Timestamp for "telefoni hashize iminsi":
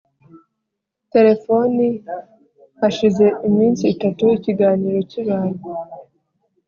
1.13-3.83